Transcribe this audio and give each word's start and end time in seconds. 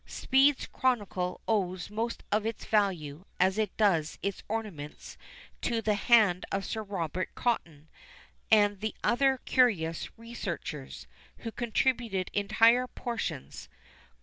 Speed's 0.07 0.65
Chronicle 0.65 1.41
owes 1.47 1.91
most 1.91 2.23
of 2.31 2.43
its 2.43 2.65
value, 2.65 3.23
as 3.39 3.59
it 3.59 3.77
does 3.77 4.17
its 4.23 4.41
ornaments, 4.49 5.15
to 5.61 5.79
the 5.79 5.93
hand 5.93 6.43
of 6.51 6.65
Sir 6.65 6.81
Robert 6.81 7.35
Cotton, 7.35 7.87
and 8.49 8.83
other 9.03 9.37
curious 9.45 10.09
researchers, 10.17 11.05
who 11.41 11.51
contributed 11.51 12.31
entire 12.33 12.87
portions. 12.87 13.69